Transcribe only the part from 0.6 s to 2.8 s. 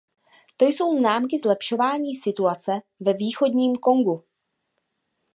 jsou známky zlepšování situace